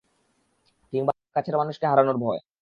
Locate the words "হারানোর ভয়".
1.87-2.39